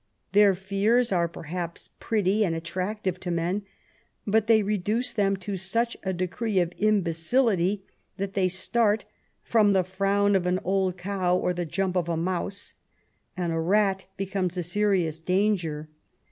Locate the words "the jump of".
11.53-12.09